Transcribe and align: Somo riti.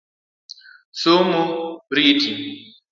Somo 1.01 1.43
riti. 1.95 2.31